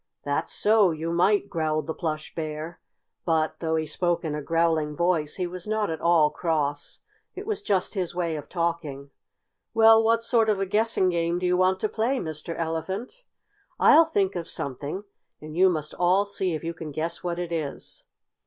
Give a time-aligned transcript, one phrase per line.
[0.23, 2.79] "That's so you might," growled the Plush Bear,
[3.23, 7.01] but, though he spoke in a growling voice he was not at all cross.
[7.35, 9.11] It was just his way of talking.
[9.75, 12.57] "Well, what sort of a guessing game do you want to play, Mr.
[12.57, 13.25] Elephant?"
[13.79, 15.03] "I'll think of something,
[15.39, 18.05] and you must all see if you can guess what it is."